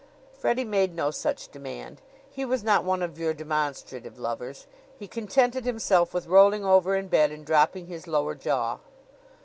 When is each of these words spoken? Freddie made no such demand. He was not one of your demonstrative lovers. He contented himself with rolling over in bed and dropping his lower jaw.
Freddie 0.33 0.63
made 0.65 0.95
no 0.95 1.11
such 1.11 1.49
demand. 1.49 2.01
He 2.27 2.43
was 2.43 2.63
not 2.63 2.83
one 2.83 3.03
of 3.03 3.19
your 3.19 3.35
demonstrative 3.35 4.17
lovers. 4.17 4.65
He 4.97 5.07
contented 5.07 5.63
himself 5.63 6.11
with 6.11 6.25
rolling 6.25 6.65
over 6.65 6.95
in 6.95 7.07
bed 7.07 7.31
and 7.31 7.45
dropping 7.45 7.85
his 7.85 8.07
lower 8.07 8.33
jaw. 8.33 8.79